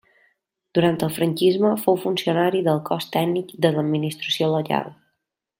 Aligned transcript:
Durant 0.77 0.95
el 1.07 1.11
franquisme 1.17 1.73
fou 1.83 1.99
funcionari 2.07 2.63
del 2.71 2.83
cos 2.89 3.07
tècnic 3.19 3.55
de 3.67 3.75
l'Administració 3.77 4.53
local. 4.59 4.95